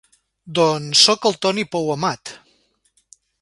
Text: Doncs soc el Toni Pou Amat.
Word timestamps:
Doncs 0.59 1.03
soc 1.09 1.27
el 1.31 1.37
Toni 1.47 1.67
Pou 1.75 1.93
Amat. 1.97 2.33